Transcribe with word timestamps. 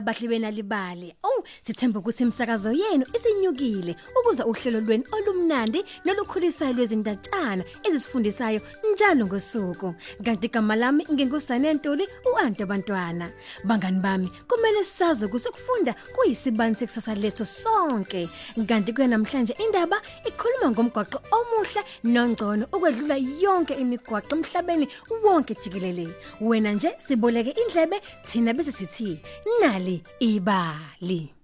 bangana 0.00 0.10
abahle 0.10 0.28
benalibali 0.28 1.14
oh 1.22 1.44
sithemba 1.62 2.00
ukuthi 2.00 2.22
imsakazo 2.24 2.72
yenu 2.72 3.04
isinyukile. 3.14 3.96
Ukuze 4.20 4.42
uhlelo 4.42 4.80
lweni 4.80 5.04
olumnandi 5.50 5.84
nolukhulisayo 6.04 6.72
lwezindatshana 6.72 7.64
ezisifundisayo 7.82 8.60
njalo 8.92 9.26
ngosuku. 9.26 9.94
Kanti 10.24 10.46
igama 10.46 10.76
lami 10.76 11.06
ngingusane 11.12 11.74
Ntuli 11.74 12.08
uanti 12.32 12.62
abantwana 12.62 13.30
bangani 13.64 14.00
bami 14.00 14.28
kumele 14.48 14.84
sazi 14.84 15.26
ukuthi 15.26 15.48
ukufunda 15.48 15.94
kuyisibani 16.14 16.76
sekusasa 16.76 17.14
lethu 17.14 17.46
sonke. 17.46 18.28
Kanti 18.68 18.92
kuya 18.92 19.08
namhlanje 19.08 19.54
indaba 19.58 20.00
ikhuluma 20.24 20.70
ngomgwaqo 20.70 21.18
omuhle 21.36 21.82
nongcono 22.04 22.66
ukwedlula 22.72 23.16
yonke 23.16 23.74
imigwaqo 23.74 24.36
emhlabeni 24.36 24.88
wonke 25.24 25.54
jikelele. 25.54 26.14
Wena 26.40 26.72
nje 26.72 26.94
siboleke 26.98 27.50
indlebe 27.50 28.00
thina 28.26 28.54
bese 28.54 28.72
sithi 28.72 29.18
nali 29.60 30.02
ibali. 30.20 31.39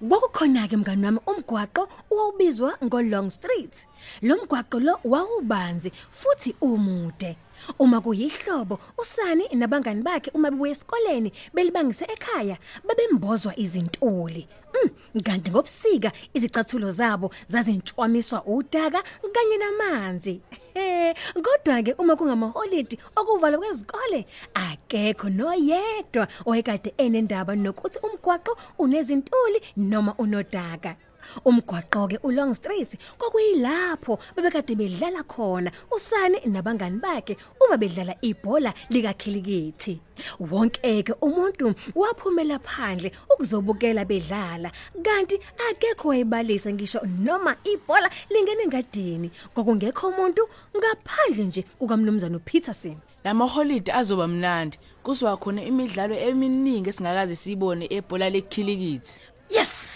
Kwakukhona 0.00 0.68
ke 0.68 0.76
mngani 0.76 1.04
wami 1.06 1.20
umgwaqo 1.26 1.88
owubizwa 2.10 2.78
ngoLong 2.84 3.30
Street. 3.30 3.86
Lo 4.22 4.36
mgwaqo 4.36 4.80
lo 4.80 4.98
wawubanzi 5.04 5.92
futhi 6.10 6.54
umude. 6.60 7.36
Uma 7.78 8.00
kuyihlobo 8.00 8.78
usani 8.98 9.48
nabangani 9.52 10.02
bakhe 10.02 10.30
uma 10.34 10.50
bebuya 10.50 10.72
esikoleni 10.72 11.32
belibangise 11.54 12.04
ekhaya 12.04 12.56
babembozwa 12.86 13.52
izintuli. 13.58 14.48
Mm, 14.74 15.22
kanti 15.22 15.50
ngobusika 15.50 16.12
izicathulo 16.34 16.92
zabo 16.92 17.30
zazintshwamiswa 17.48 18.44
udaka 18.46 19.02
kanye 19.32 19.56
namanzi. 19.56 20.40
Eh, 20.74 21.14
kodwa 21.34 21.82
ke 21.82 21.94
uma 21.98 22.16
kungamaholidi 22.16 22.98
okuvalwa 23.16 23.58
kwezikole 23.58 24.26
akekho 24.54 25.30
noyedwa 25.30 26.28
oyekade 26.46 26.94
enendaba 26.98 27.54
nokuthi 27.54 27.98
umgwaqo 28.02 28.58
unezintuli 28.78 29.60
noma 29.76 30.14
unodaka. 30.18 30.96
Umgwaqo 31.44 32.08
ke 32.08 32.18
uLong 32.22 32.54
Street 32.54 32.96
kwakuyilapho 33.18 34.18
bebekade 34.36 34.74
bedlala 34.74 35.22
khona 35.22 35.70
usani 35.90 36.38
nabangani 36.46 36.98
bakhe 37.00 37.36
uma 37.60 37.76
bedlala 37.76 38.14
ibhola 38.22 38.74
likakhilikithi. 38.90 40.00
Wonke 40.40 41.02
ke 41.02 41.12
umuntu 41.20 41.74
waphumela 41.94 42.58
phandle 42.58 43.12
ukuzobukela 43.32 44.04
bedlala 44.04 44.70
kanti 45.02 45.40
akekho 45.70 46.08
wayibalisa 46.08 46.72
ngisho 46.72 47.00
noma 47.18 47.56
ibhola 47.64 48.10
lingene 48.30 48.62
engadini 48.62 49.30
kwakungekho 49.54 50.08
umuntu 50.08 50.48
ngaphandle 50.76 51.44
nje 51.44 51.62
kukamnumzana 51.78 52.36
uPeterson. 52.36 52.96
Lamaholide 53.24 53.92
azoba 53.92 54.26
mnandi. 54.28 54.78
Kusiwa 55.02 55.36
khona 55.36 55.64
imidlalo 55.64 56.14
eminingi 56.14 56.88
esingakaze 56.90 57.36
siyibone 57.36 57.84
ebhola 57.90 58.30
lekhilikithi. 58.30 59.20
Yes! 59.50 59.93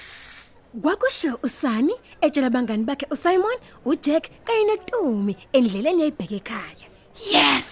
Kwakusho 0.82 1.38
usani 1.42 1.92
etshela 2.20 2.46
abangani 2.46 2.84
bakhe 2.84 3.06
uSimon, 3.10 3.56
uJack 3.84 4.30
kanye 4.44 4.64
noTumi 4.64 5.36
endleleni 5.52 6.00
yayibheke 6.00 6.36
ekhaya. 6.36 6.88
Yes! 7.32 7.68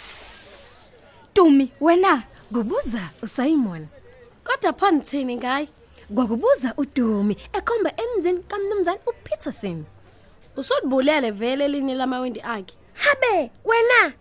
Tumi, 1.35 1.71
wena 1.81 2.23
Kubuza 2.53 3.11
uSimon, 3.23 3.87
kodwa 4.45 4.73
phani 4.73 5.01
thini 5.01 5.37
ngayi? 5.37 5.69
kwakubuza 6.15 6.75
uDumi 6.77 7.37
ekhomba 7.53 7.91
emzini 7.97 8.43
kaMnumzane 8.49 9.01
uPeterson. 9.06 9.85
Usodibulele 10.56 11.31
vele 11.31 11.65
elinye 11.65 11.95
lamawindi 11.95 12.41
akhe. 12.41 12.75
Habe, 12.95 13.51
wena 13.65 14.12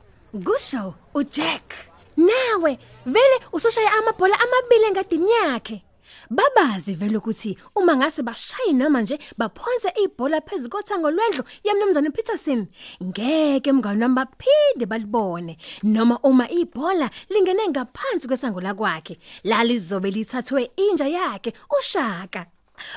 kusho 0.45 0.93
uJack. 1.13 1.73
Nawe 2.17 2.79
vele 3.05 3.39
usoshaya 3.53 3.91
amabhola 3.93 4.35
amabili 4.39 4.85
engadini 4.85 5.31
yakhe. 5.31 5.83
Babazi 6.29 6.95
vele 6.95 7.17
ukuthi 7.17 7.57
uma 7.75 7.95
ngase 7.95 8.23
bashaye 8.23 8.73
noma 8.73 9.01
nje 9.01 9.19
baphonse 9.37 9.89
ibhola 10.03 10.41
phezulu 10.41 10.69
kothango 10.69 11.11
lwendlu 11.11 11.43
yamnumzane 11.63 12.09
Peterson 12.09 12.67
ngeke 13.03 13.71
mngani 13.71 14.03
wami 14.03 14.15
baphinde 14.15 14.85
balibone 14.85 15.57
noma 15.83 16.19
uma 16.23 16.49
ibhola 16.49 17.09
lingene 17.29 17.69
ngaphansi 17.69 18.27
kwesango 18.27 18.61
lakhe 18.61 19.17
la 19.43 19.63
lizobe 19.63 20.11
lithathwe 20.11 20.71
inja 20.75 21.07
yakhe 21.07 21.53
ushaka 21.79 22.45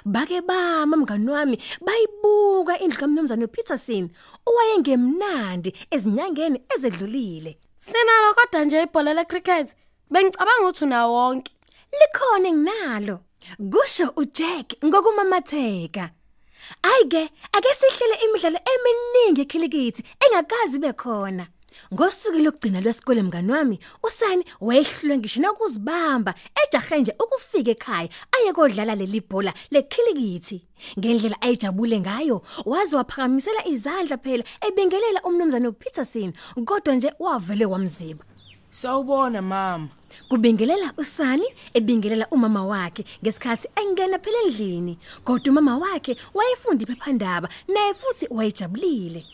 Bake 0.05 0.41
bama 0.41 0.97
mngani 0.97 1.31
wami 1.31 1.63
bayibuka 1.81 2.79
indlu 2.79 2.99
kaMnumzane 2.99 3.47
Peterson 3.47 4.11
owayengemnandi 4.47 5.71
ezinyangeni 5.91 6.63
ezedlulile 6.75 7.59
Sinalo 7.79 8.35
kodwa 8.35 8.65
nje 8.65 8.83
ibhola 8.83 9.15
lecricket. 9.15 9.77
Bengicabanga 10.11 10.63
ukuthi 10.63 10.85
una 10.85 11.07
wonke. 11.07 11.53
Likhona 11.93 12.53
nginalo 12.53 13.21
kusho 13.73 14.13
uJack 14.17 14.85
ngokumamatheka. 14.85 16.11
Ayike 16.83 17.23
ake 17.53 17.71
sihlele 17.79 18.17
imidlalo 18.25 18.59
eminingi 18.73 19.41
ekhilikithi 19.43 20.03
engakazi 20.25 20.79
bekhona 20.79 21.47
ngosuku 21.95 22.39
lokugcina 22.39 22.81
lwesikole 22.81 23.23
mngani 23.23 23.53
wami 23.53 23.81
usani 24.03 24.45
wayehlulwe 24.61 25.19
ngisho 25.19 25.41
nokuzibamba 25.41 26.35
ejahe 26.63 27.01
nje 27.01 27.13
ukufika 27.23 27.71
ekhaya 27.71 28.09
aye 28.35 28.53
kodlala 28.53 28.95
leli 28.95 29.21
bhola 29.21 29.53
lekhilikithi. 29.71 30.59
Ngendlela 30.99 31.37
ayijabule 31.43 32.01
ngayo 32.01 32.43
waze 32.65 32.97
waphakamisela 32.97 33.67
izandla 33.67 34.17
phela 34.19 34.45
ebingelela 34.67 35.23
umnumzane 35.23 35.69
uPeterson 35.69 36.33
kodwa 36.65 36.95
nje 36.95 37.13
wavele 37.19 37.67
wamziba. 37.67 38.25
Sawubona 38.71 39.43
mama. 39.43 39.89
Kubingelela 40.29 40.93
usani 40.97 41.45
ebingelela 41.75 42.27
umama 42.31 42.65
wakhe 42.65 43.05
ngesikhathi 43.23 43.69
engena 43.77 44.19
phela 44.19 44.39
endlini 44.45 44.99
kodwa 45.25 45.51
umama 45.53 45.79
wakhe 45.79 46.17
wayefunda 46.35 46.85
iphephandaba 46.85 47.49
naye 47.69 47.95
futhi 47.95 48.27
wayejabulile 48.31 49.25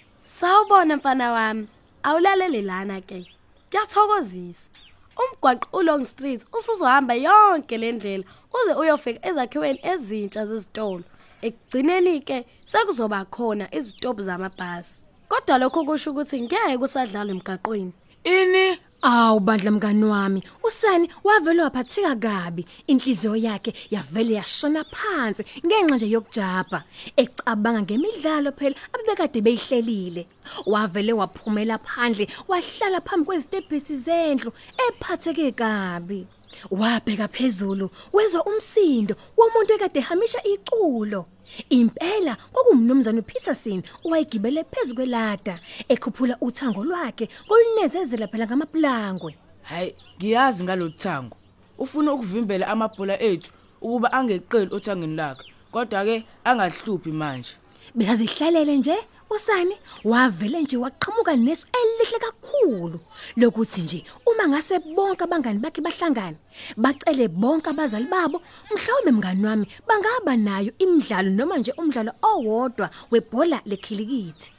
Sawubona 0.41 0.97
mfana 0.97 1.33
wami. 1.33 1.69
Awulalele 2.03 2.63
lana 2.63 3.01
ke. 3.01 3.27
Kuyathokozisa. 3.71 4.71
Umgwaqo 5.17 5.69
uLong 5.79 6.07
Street 6.07 6.47
usuzohamba 6.53 7.15
yonke 7.15 7.79
lendlela 7.79 8.25
uze 8.55 8.75
uyofika 8.75 9.29
ezakhiweni 9.29 9.81
ezintsha 9.83 10.47
zezitolo. 10.47 11.05
Ekugcineni 11.43 12.21
ke 12.21 12.47
sekuzoba 12.67 13.25
khona 13.25 13.75
izitophu 13.75 14.23
zamabhasi. 14.23 14.99
Kodwa 15.29 15.59
lokho 15.59 15.85
kusho 15.85 16.11
ukuthi 16.11 16.43
ngeke 16.43 16.79
kusadlalwa 16.79 17.35
emgaqweni. 17.35 17.93
Ini 18.25 18.79
Awu 19.07 19.41
bandla 19.41 19.71
mngani 19.71 20.05
wami 20.05 20.43
usani 20.63 21.09
wavele 21.25 21.63
waphatheka 21.63 22.17
kabi. 22.17 22.67
Inhliziyo 22.87 23.37
yakhe 23.37 23.75
yavele 23.91 24.35
yashona 24.35 24.85
phansi 24.85 25.45
ngenxa 25.67 25.97
nje 25.97 26.09
yokujabha. 26.15 26.85
Ecabanga 27.17 27.83
ngemidlalo 27.83 28.53
phela 28.59 28.77
abebekade 28.93 29.41
beyihlelile. 29.45 30.27
Wavele 30.67 31.13
waphumela 31.13 31.79
phandle 31.79 32.29
wahlala 32.49 33.01
phambi 33.07 33.27
kwezitebhisi 33.27 33.97
zendlu 33.97 34.53
ephatheke 34.89 35.53
kabi. 35.53 36.27
Wabheka 36.71 37.29
phezulu 37.29 37.91
wezwa 38.13 38.41
umsindo 38.47 39.15
womuntu 39.37 39.73
ekade 39.75 40.01
hamisha 40.01 40.41
iculo. 40.45 41.27
Impela 41.71 42.37
kwakumnumzane 42.53 43.21
uPeterson 43.21 43.83
owayegibele 44.05 44.65
phezulu 44.65 44.95
kwelada 44.97 45.61
ekhuphula 45.89 46.37
uthango 46.41 46.85
lwakhe 46.85 47.29
kolunezezela 47.49 48.27
phela 48.27 48.47
ngamaplangwe 48.47 49.35
hayi 49.65 49.95
ngiyazi 50.19 50.65
ngalothango. 50.65 51.37
Ufuna 51.79 52.13
ukuvimbela 52.13 52.69
amabhola 52.69 53.23
ethu 53.23 53.51
ukuba 53.81 54.13
angeqeli 54.13 54.75
othangeni 54.75 55.17
lakhe. 55.17 55.45
Kodwa 55.73 56.05
ke 56.05 56.25
angahluphi 56.45 57.13
manje. 57.13 57.57
Bezazihlalele 57.95 58.77
nje 58.77 58.97
usani 59.35 59.77
wavele 60.05 60.63
nje 60.63 60.77
waqhamuka 60.77 61.37
nesu 61.37 61.67
elihle 61.81 62.19
kakhulu. 62.19 62.99
Lokuthi 63.37 63.81
nje 63.83 64.05
uma 64.27 64.49
ngase 64.49 64.79
bonke 64.79 65.25
abangani 65.25 65.59
bakhe 65.59 65.81
bahlangana 65.81 66.37
bacele 66.77 67.29
bonke 67.29 67.71
abazali 67.71 68.07
babo 68.07 68.43
mhlawumbe 68.71 69.11
mngani 69.13 69.47
wami 69.47 69.67
bangaba 69.89 70.37
nayo 70.37 70.73
imidlalo 70.79 71.31
noma 71.31 71.59
nje 71.59 71.73
umdlalo 71.81 72.13
owodwa 72.23 72.91
webhola 73.11 73.61
lekhilikithi. 73.67 74.51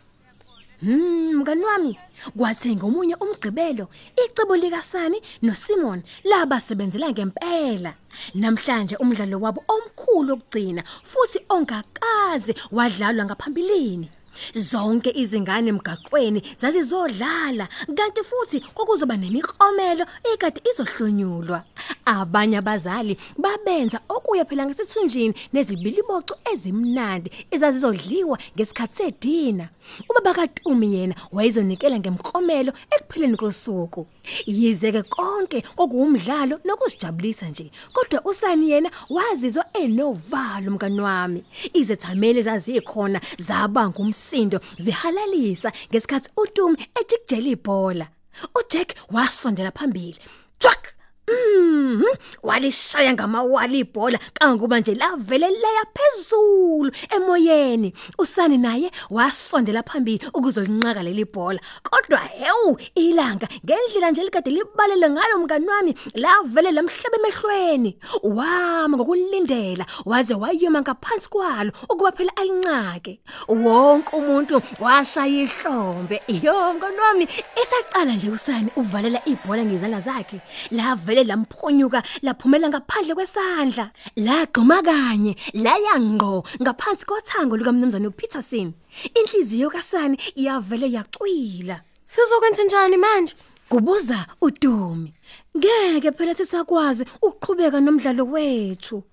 Hmm 0.82 1.34
mngani 1.40 1.64
wami 1.64 1.98
kwathi 2.38 2.76
ngomunye 2.76 3.16
umgqibelo 3.16 3.88
icebo 4.24 4.56
likasani 4.56 5.22
noSimon 5.42 6.04
laba 6.24 6.60
sebenzela 6.60 7.12
ngempela. 7.12 7.94
Namhlanje 8.36 8.96
umdlalo 8.96 9.40
wabo 9.40 9.64
omkhulu 9.68 10.34
okugcina 10.34 10.84
futhi 11.04 11.40
ongakaze 11.50 12.54
wadlalwa 12.72 13.26
ngaphambilini. 13.26 14.10
Zonke 14.56 15.12
izingane 15.16 15.70
emgaqweni 15.70 16.42
zazizodlala 16.58 17.68
kanti 17.98 18.22
futhi 18.30 18.60
kokuzoba 18.60 19.18
nemiklomelo 19.18 20.06
ekade 20.34 20.62
izohlonyulwa. 20.70 21.64
Abanye 22.06 22.58
abazali 22.58 23.18
babenza 23.38 24.00
okuya 24.10 24.46
phela 24.46 24.66
ngesithunjini 24.66 25.34
nezibiliboco 25.54 26.36
ezimnandi 26.54 27.30
ezazizodliwa 27.52 28.38
ngesikhathi 28.56 28.96
sedina. 28.98 29.70
Ubaba 30.10 30.34
kaTumi 30.34 30.94
yena 30.94 31.16
wayezonikela 31.32 32.00
ngemklomelo 32.00 32.74
ekupheleni 32.92 33.38
kosuku. 33.38 34.08
Yize 34.46 34.92
ke 34.92 35.04
konke 35.04 35.62
kokuwumdlalo 35.62 36.60
nokuzijabulisa 36.66 37.50
nje 37.50 37.72
kodwa 37.94 38.26
usani 38.26 38.72
yena 38.72 38.92
wazizwa 39.10 39.66
enovalo 39.74 40.72
mngani 40.72 41.02
wami. 41.02 41.44
Izethameli 41.74 42.44
zazikhona 42.44 43.22
zabanga 43.38 44.00
umsindo 44.26 44.60
zihalalisa 44.80 45.72
ngesikhathi 45.90 46.30
uTumi 46.38 46.78
ejikjela 47.00 47.50
ibhola. 47.50 48.08
uJack 48.56 48.96
wasondela 49.12 49.72
phambili. 49.72 50.20
Twak 50.60 50.95
Mhm. 51.28 52.04
Walishaya 52.44 53.14
ngamawali 53.14 53.80
ibhola 53.80 54.20
kangokuba 54.34 54.80
nje 54.80 54.96
lavele 54.96 55.50
leya 55.50 55.86
phezulu 55.94 56.92
emoyeni. 57.16 57.94
Usani 58.18 58.58
naye 58.58 58.92
wasondela 59.10 59.84
phambili 59.84 60.22
ukuzolinqaka 60.34 61.04
leli 61.04 61.26
bhola. 61.26 61.60
Kodwa 61.84 62.20
hewu 62.20 62.78
ilanga 62.96 63.48
ngendlela 63.66 64.12
nje 64.12 64.24
likade 64.24 64.52
libalele 64.52 65.10
ngayo 65.10 65.38
mngani 65.38 65.68
wami 65.68 65.96
lavele 66.14 66.72
lamhlebe 66.72 67.18
emehlweni. 67.20 67.98
Wama 68.24 68.98
ngokulindela 68.98 69.86
waze 70.06 70.34
wayoma 70.34 70.82
ngaphansi 70.82 71.30
kwalo 71.30 71.72
ukuba 71.90 72.12
phela 72.12 72.32
alinqake 72.36 73.20
wonke 73.48 74.16
umuntu 74.16 74.62
washaya 74.80 75.44
ihlombe. 75.44 76.22
Yo 76.28 76.74
mngani 76.74 77.00
wami 77.00 77.28
esaqala 77.62 78.14
nje 78.14 78.30
usani 78.30 78.70
uvalela 78.76 79.22
ibhola 79.26 79.66
ngezandla 79.66 80.02
zakhe 80.02 80.42
lavele 80.72 81.15
lamphonyuka 81.24 82.04
laphumela 82.22 82.70
ngaphandle 82.70 83.16
kwesandla. 83.16 83.92
Lagquma 84.16 84.82
kanye 84.82 85.36
laya 85.54 86.00
ngqo 86.00 86.44
ngaphansi 86.62 87.06
kothango 87.06 87.58
lukamnumzane 87.58 88.08
uPeterson 88.08 88.74
inhliziyo 89.20 89.70
kaSani 89.70 90.18
iyavele 90.36 90.92
yacwila. 90.92 91.82
Sizokwenza 92.06 92.64
njani 92.64 92.98
manje? 92.98 93.36
kubuza 93.70 94.26
uDumi. 94.42 95.14
Ngeke 95.58 96.12
phela 96.12 96.34
sisakwazi 96.34 97.06
ukuqhubeka 97.22 97.80
nomdlalo 97.80 98.26
wethu. 98.26 99.04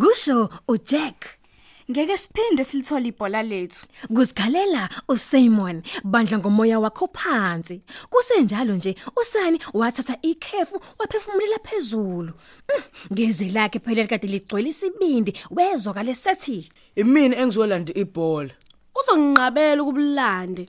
Kusho 0.00 0.50
uJack. 0.68 1.39
Ngeke 1.90 2.16
siphinde 2.16 2.64
silithole 2.64 3.08
ibhola 3.08 3.42
lethu. 3.42 3.86
kusigalela 4.14 4.88
uSimon 5.08 5.82
bandla 6.04 6.38
ngomoya 6.38 6.78
wakho 6.80 7.08
phansi 7.12 7.82
kusenjalo 8.10 8.74
nje 8.76 8.94
usani 9.16 9.58
wathatha 9.74 10.16
ikhefu 10.22 10.80
waphefumulela 10.98 11.58
phezulu 11.58 12.32
Mm, 12.70 12.82
ngezwi 13.12 13.48
lakhe 13.48 13.78
phela 13.78 14.06
kade 14.06 14.26
ligcwele 14.26 14.68
isibindi 14.68 15.34
wezwa 15.50 15.94
kale 15.94 16.14
sethi 16.14 16.70
Imini 16.96 17.36
engizolanda 17.36 17.92
ibhola. 17.94 18.50
Uzonginqabela 18.98 19.82
ukubulande. 19.82 20.68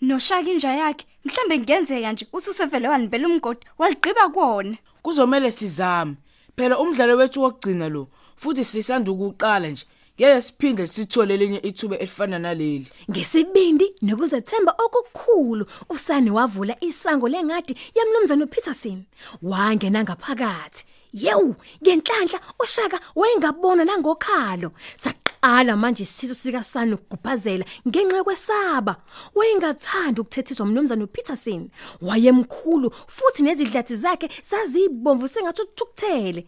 Noshaka 0.00 0.50
inja 0.50 0.72
yakhe 0.74 1.06
mhlambe 1.24 1.58
kungenzeka 1.58 2.12
nje 2.12 2.26
uthi 2.32 2.50
usevele 2.50 2.88
wanibela 2.88 3.26
umgodi 3.28 3.66
waligqiba 3.78 4.28
kuona. 4.28 4.76
Kuzomela 5.02 5.50
sizame. 5.50 6.16
Phela 6.56 6.78
umdlalo 6.78 7.16
wethu 7.16 7.42
wokugcina 7.42 7.88
lo 7.88 8.08
futhi 8.36 8.64
sisanda 8.64 9.10
ukuqala 9.12 9.68
nje. 9.68 9.84
Ngeke 10.20 10.40
siphinde 10.40 10.86
sithole 10.86 11.36
lenye 11.36 11.58
ithuba 11.58 11.98
elifana 11.98 12.38
naleli. 12.38 12.86
ngesibindi 13.10 13.94
nokuzethemba 14.02 14.72
okukhulu 14.84 15.66
usani 15.88 16.30
wavula 16.30 16.76
isango 16.80 17.28
lengadi 17.28 17.74
yamnumzane 17.96 18.44
uPeterson 18.44 19.04
wangena 19.42 20.04
ngaphakathi. 20.04 20.84
Yewu 21.12 21.56
ngenhlanhla 21.82 22.38
ushaka 22.62 23.00
wayengabona 23.16 23.84
nangokhalo. 23.84 24.72
Saqala 24.96 25.76
manje 25.76 26.02
isizo 26.02 26.34
sika 26.34 26.62
sani 26.64 26.94
ukugubhazela 26.94 27.64
ngenxa 27.88 28.24
kwesaba 28.24 28.96
wayengathanda 29.34 30.20
ukuthethiswa 30.22 30.66
umnumzane 30.66 31.04
uPeterson 31.04 31.70
wayemkhulu 32.02 32.92
futhi 33.06 33.42
nezidlathi 33.42 33.96
zakhe 33.96 34.28
sazibomvu 34.42 35.28
sengathi 35.28 35.62
uthukuthele. 35.62 36.46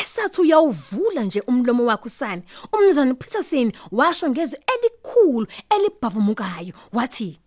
Esathi 0.00 0.40
uyawuvula 0.40 1.22
nje 1.22 1.40
umlomo 1.40 1.84
wakhe 1.84 2.06
usani 2.06 2.42
umnumzane 2.72 3.14
Peterson 3.14 3.72
washo 3.92 4.30
ngezwi 4.30 4.58
elikhulu 4.72 5.46
elibhavumukayo 5.74 6.72
wathi 6.92 7.38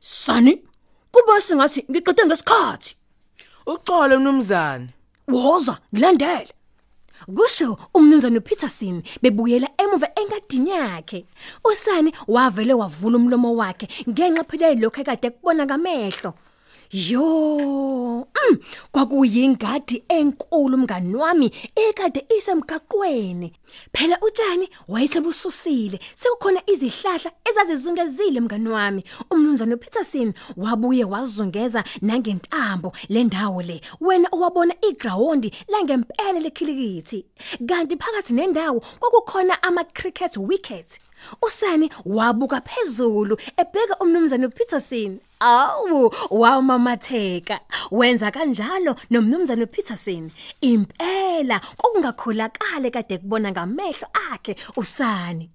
sani 0.00 0.62
kuba 1.12 1.40
singathi 1.40 1.84
ngiqede 1.90 2.26
ngesikhathi. 2.26 2.96
Uxolo 3.66 4.18
mnumzane. 4.20 4.88
woza 5.28 5.78
ngilandele. 5.92 6.52
Kusho 7.36 7.78
umnumzane 7.94 8.40
Peterson 8.40 9.02
bebuyela 9.22 9.68
emuva 9.78 10.08
engadini 10.20 10.70
yakhe. 10.70 11.26
Usani 11.64 12.12
wavele 12.28 12.74
wavula 12.74 13.16
umlomo 13.16 13.54
wakhe 13.56 13.88
ngenxa 14.08 14.44
phela 14.44 14.74
lokho 14.74 15.00
ekade 15.00 15.30
kubona 15.30 15.66
ngamehlo 15.66 16.34
Yo, 16.90 18.26
mm, 18.50 18.56
kwakuyingadi 18.92 20.04
enkulu 20.08 20.76
mngani 20.78 21.14
wami 21.14 21.52
ekade 21.76 22.24
isemgaqweni. 22.38 23.52
Phela 23.92 24.18
utshani 24.22 24.68
wayesebususile, 24.88 25.98
sekukhona 26.16 26.62
izihlahla 26.66 27.30
ezazizungezile 27.50 28.40
mngani 28.40 28.68
wami. 28.68 29.04
Umnumzane 29.30 29.76
Peterson 29.76 30.32
wabuye 30.56 31.04
wazungeza 31.04 31.84
nangentambo 32.00 32.92
lendawo 33.08 33.62
le. 33.62 33.80
Wena 34.00 34.28
owabona 34.32 34.74
iground 34.90 35.52
langempela 35.68 36.40
lekhilikithi. 36.40 37.26
Kanti 37.68 37.96
phakathi 37.96 38.32
nendawo 38.32 38.80
kwakukhona 39.00 39.62
ama 39.62 39.84
cricket 39.84 40.36
wickets. 40.36 40.98
Usani 41.42 41.90
wabuka 42.04 42.60
phezulu 42.60 43.36
ebheka 43.56 43.98
umnumzane 44.00 44.46
uPeterson. 44.46 45.18
Awu, 45.40 46.14
wawumamatheka. 46.30 47.60
Wenza 47.90 48.30
kanjalo 48.30 48.96
nomnumzane 49.10 49.64
uPeterson. 49.64 50.30
Impela 50.60 51.60
kokungakholakala 51.76 52.90
kade 52.90 53.18
kubona 53.18 53.52
ngamehlo 53.52 54.08
akhe 54.32 54.56
usani. 54.76 55.50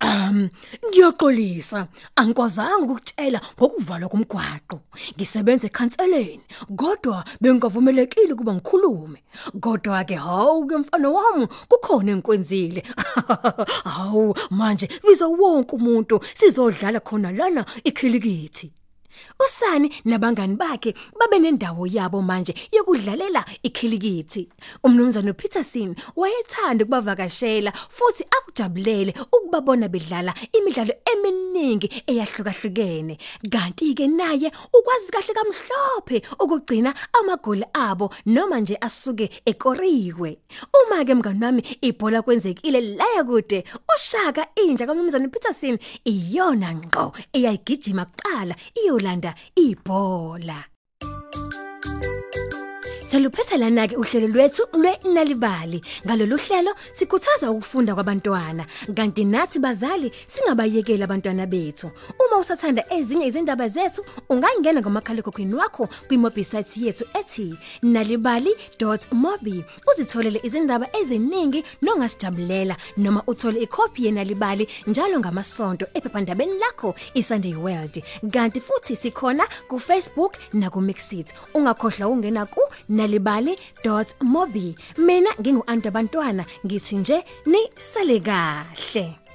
Um, 0.00 0.48
ngiyaxolisa. 0.86 1.88
Angikwazanga 2.16 2.84
ukutshela 2.84 3.40
ngokuvalwa 3.58 4.08
komgwaqo. 4.08 4.80
Ngisebenza 5.16 5.66
ekhanseleni, 5.66 6.44
kodwa 6.76 7.24
bengavumelekile 7.40 8.34
kuba 8.34 8.54
ngikhulume. 8.54 9.18
Kodwa 9.60 10.04
ke 10.04 10.14
hawu 10.14 10.66
ke 10.66 10.76
mfana 10.76 11.08
wami, 11.10 11.46
kukhona 11.68 12.12
enkwenzile. 12.12 12.82
Hawu, 13.94 14.34
manje 14.50 14.88
biza 15.02 15.26
wonke 15.26 15.76
umuntu 15.76 16.20
sizodlala 16.34 17.00
khona 17.00 17.32
lana 17.32 17.64
ikhilikithi. 17.84 18.77
Usani 19.38 19.92
nabangani 20.04 20.56
bakhe 20.56 20.94
babe 21.18 21.38
nendawo 21.38 21.86
yabo 21.86 22.22
manje 22.22 22.54
yokudlalela 22.72 23.44
ikhilikithi. 23.62 24.48
Umnumzane 24.84 25.32
Peterson 25.32 25.94
wayethanda 26.16 26.84
ukubavakashela 26.84 27.72
futhi 27.88 28.24
akujabulele 28.24 29.14
ukubabona 29.32 29.88
bedlala 29.88 30.34
imidlalo 30.52 30.94
eminingi 31.12 32.02
eyahlukahlukene. 32.06 33.18
Kanti 33.50 33.94
ke 33.94 34.06
naye 34.06 34.50
ukwazi 34.72 35.12
kahle 35.12 35.34
kamhlophe 35.34 36.22
ukugcina 36.40 36.94
amagoli 37.12 37.64
abo 37.72 38.10
noma 38.26 38.60
nje 38.60 38.76
asuke 38.80 39.30
ekoriwe. 39.46 40.38
Uma 40.74 41.04
ke 41.04 41.14
mngani 41.14 41.44
wami 41.44 41.62
ibhola 41.82 42.22
kwenzekile 42.22 42.80
la 42.80 43.24
kude 43.24 43.64
ushaka 43.94 44.46
inja 44.56 44.86
kaMnumzane 44.86 45.28
Peterson 45.28 45.78
iyona 46.04 46.74
ngqo 46.74 47.12
eyayigijima 47.32 48.04
kuqala 48.04 48.54
iyolanda 49.08 49.34
ibhola. 49.56 50.64
Saluphetha 53.10 53.56
lana 53.56 53.88
ke 53.88 53.96
uhlelo 53.96 54.28
lwethu 54.28 54.62
lwenalibali. 54.72 55.82
Ngalolu 56.06 56.36
hlelo 56.36 56.74
sikhuthaza 56.92 57.50
ukufunda 57.50 57.94
kwabantwana. 57.94 58.66
Kanti 58.94 59.24
nathi 59.24 59.58
bazali 59.58 60.12
singabayekela 60.26 61.04
abantwana 61.04 61.46
bethu. 61.46 61.90
Uma 62.20 62.36
usathanda 62.38 62.84
ezinye 62.92 63.26
izindaba 63.26 63.68
zethu, 63.68 64.04
ungangena 64.28 64.80
ngomakhalekhukhwini 64.80 65.54
wakho 65.54 65.88
kwimobisite 66.08 66.80
yethu 66.84 67.04
ethi 67.20 67.54
nalibali.mobi. 67.82 69.64
Uzitholele 69.90 70.40
izindaba 70.42 70.86
eziningi 71.00 71.64
nongasijabulela 71.82 72.76
noma 72.96 73.22
uthole 73.26 73.60
ikhophi 73.62 74.04
yenalibali 74.04 74.68
njalo 74.86 75.18
ngamasonto 75.18 75.86
ephephandabeni 75.94 76.58
lakho 76.58 76.94
iSunday 77.14 77.54
World. 77.54 78.02
Kanti 78.30 78.60
futhi 78.60 78.96
sikhona 78.96 79.48
kuFacebook 79.68 80.36
na 80.52 80.70
kuMixit. 80.70 81.32
Ungakhohlwa 81.54 82.08
ungena 82.08 82.46
ku 82.46 82.60
nalibali.mobi 82.98 84.66
mina 85.06 85.30
ngingu 85.40 85.62
Anta 85.66 85.90
bantwana 85.90 86.44
ngithi 86.66 86.96
nje 86.96 87.18
ni 87.46 87.62
sale 87.76 88.18
kahle. 88.20 89.27